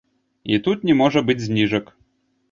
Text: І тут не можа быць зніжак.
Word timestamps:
І 0.53 0.57
тут 0.67 0.87
не 0.89 0.95
можа 1.01 1.21
быць 1.27 1.43
зніжак. 1.43 1.93